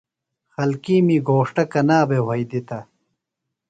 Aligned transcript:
خلکِیمی 0.53 1.17
گھوݜٹہ 1.27 1.63
کنا 1.71 1.99
بھے 2.09 2.19
وھئی 2.27 2.43
دِتہ؟ 2.49 2.79